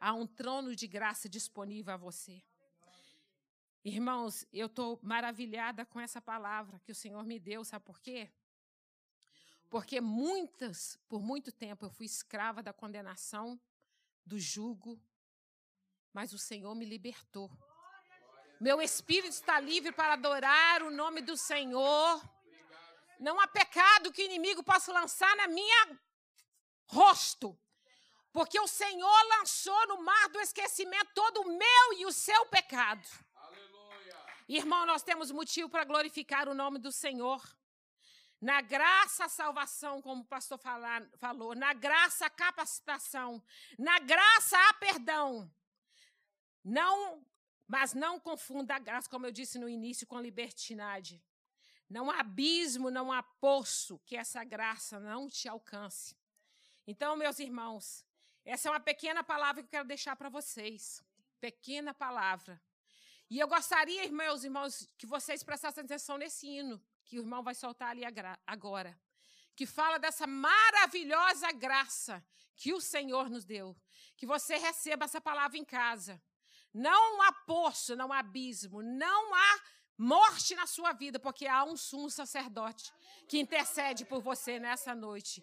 Há 0.00 0.12
um 0.12 0.26
trono 0.26 0.76
de 0.76 0.86
graça 0.86 1.28
disponível 1.28 1.94
a 1.94 1.96
você. 1.96 2.42
Irmãos, 3.84 4.44
eu 4.52 4.66
estou 4.66 4.98
maravilhada 5.02 5.84
com 5.84 6.00
essa 6.00 6.20
palavra 6.20 6.78
que 6.80 6.92
o 6.92 6.94
Senhor 6.94 7.24
me 7.24 7.38
deu, 7.38 7.64
sabe 7.64 7.84
por 7.84 8.00
quê? 8.00 8.30
Porque 9.70 10.00
muitas, 10.00 10.98
por 11.08 11.22
muito 11.22 11.52
tempo, 11.52 11.84
eu 11.84 11.90
fui 11.90 12.06
escrava 12.06 12.62
da 12.62 12.72
condenação, 12.72 13.60
do 14.24 14.38
jugo, 14.38 15.00
mas 16.12 16.32
o 16.32 16.38
Senhor 16.38 16.74
me 16.74 16.84
libertou. 16.84 17.50
Meu 18.60 18.80
espírito 18.82 19.32
está 19.32 19.60
livre 19.60 19.92
para 19.92 20.14
adorar 20.14 20.82
o 20.82 20.90
nome 20.90 21.20
do 21.20 21.36
Senhor. 21.36 22.22
Não 23.20 23.38
há 23.40 23.46
pecado 23.46 24.12
que 24.12 24.22
o 24.22 24.24
inimigo 24.24 24.62
possa 24.62 24.92
lançar 24.92 25.34
na 25.36 25.48
minha 25.48 25.98
rosto. 26.86 27.58
Porque 28.38 28.60
o 28.60 28.68
Senhor 28.68 29.20
lançou 29.36 29.88
no 29.88 30.00
mar 30.04 30.28
do 30.28 30.40
esquecimento 30.40 31.10
todo 31.12 31.40
o 31.40 31.58
meu 31.58 31.98
e 31.98 32.06
o 32.06 32.12
seu 32.12 32.46
pecado. 32.46 33.04
Aleluia. 33.34 34.16
Irmão, 34.48 34.86
nós 34.86 35.02
temos 35.02 35.32
motivo 35.32 35.68
para 35.68 35.82
glorificar 35.82 36.48
o 36.48 36.54
nome 36.54 36.78
do 36.78 36.92
Senhor. 36.92 37.42
Na 38.40 38.60
graça 38.60 39.24
a 39.24 39.28
salvação, 39.28 40.00
como 40.00 40.22
o 40.22 40.24
pastor 40.24 40.56
falar, 40.56 41.04
falou, 41.16 41.52
na 41.56 41.72
graça 41.72 42.26
a 42.26 42.30
capacitação, 42.30 43.42
na 43.76 43.98
graça 43.98 44.56
a 44.68 44.74
perdão. 44.74 45.52
Não, 46.62 47.26
mas 47.66 47.92
não 47.92 48.20
confunda 48.20 48.76
a 48.76 48.78
graça, 48.78 49.10
como 49.10 49.26
eu 49.26 49.32
disse 49.32 49.58
no 49.58 49.68
início, 49.68 50.06
com 50.06 50.20
libertinagem. 50.20 51.20
Não 51.90 52.08
há 52.08 52.20
abismo, 52.20 52.88
não 52.88 53.10
há 53.10 53.20
poço 53.20 53.98
que 54.06 54.16
essa 54.16 54.44
graça 54.44 55.00
não 55.00 55.28
te 55.28 55.48
alcance. 55.48 56.16
Então, 56.86 57.16
meus 57.16 57.40
irmãos, 57.40 58.06
essa 58.48 58.68
é 58.68 58.72
uma 58.72 58.80
pequena 58.80 59.22
palavra 59.22 59.62
que 59.62 59.66
eu 59.66 59.70
quero 59.70 59.88
deixar 59.88 60.16
para 60.16 60.30
vocês. 60.30 61.02
Pequena 61.38 61.92
palavra. 61.92 62.60
E 63.30 63.38
eu 63.38 63.46
gostaria, 63.46 64.10
meus 64.10 64.42
irmãos, 64.42 64.88
que 64.96 65.06
vocês 65.06 65.42
prestassem 65.42 65.84
atenção 65.84 66.16
nesse 66.16 66.46
hino 66.46 66.82
que 67.04 67.18
o 67.18 67.22
irmão 67.22 67.42
vai 67.42 67.54
soltar 67.54 67.90
ali 67.90 68.02
agora. 68.46 68.98
Que 69.54 69.66
fala 69.66 69.98
dessa 69.98 70.26
maravilhosa 70.26 71.52
graça 71.52 72.24
que 72.56 72.72
o 72.72 72.80
Senhor 72.80 73.28
nos 73.28 73.44
deu. 73.44 73.76
Que 74.16 74.24
você 74.24 74.56
receba 74.56 75.04
essa 75.04 75.20
palavra 75.20 75.58
em 75.58 75.64
casa. 75.64 76.20
Não 76.72 77.22
há 77.22 77.32
poço, 77.32 77.94
não 77.96 78.10
há 78.10 78.20
abismo, 78.20 78.82
não 78.82 79.34
há 79.34 79.60
morte 79.98 80.54
na 80.54 80.66
sua 80.66 80.92
vida, 80.92 81.18
porque 81.18 81.46
há 81.46 81.64
um 81.64 81.76
sumo 81.76 82.08
sacerdote 82.08 82.92
que 83.28 83.38
intercede 83.38 84.06
por 84.06 84.22
você 84.22 84.58
nessa 84.58 84.94
noite. 84.94 85.42